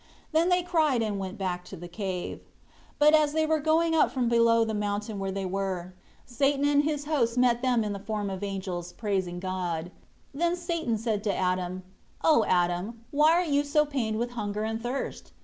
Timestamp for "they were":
3.33-3.59, 5.31-5.93